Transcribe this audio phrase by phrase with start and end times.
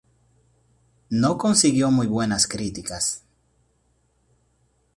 [1.11, 3.23] No consiguió muy buenas críticas.